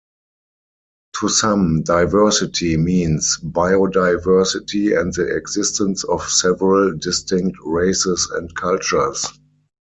To 1.19 1.29
some, 1.29 1.83
diversity 1.83 2.75
means 2.75 3.37
bio-diversity 3.37 4.95
and 4.95 5.13
the 5.13 5.35
existence 5.37 6.03
of 6.05 6.27
several 6.27 6.97
distinct 6.97 7.55
races 7.63 8.27
and 8.33 8.49
cultures. 8.55 9.23